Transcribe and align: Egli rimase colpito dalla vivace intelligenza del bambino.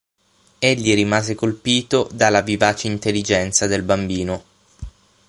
Egli 0.57 0.95
rimase 0.95 1.35
colpito 1.35 2.09
dalla 2.11 2.41
vivace 2.41 2.87
intelligenza 2.87 3.67
del 3.67 3.83
bambino. 3.83 4.43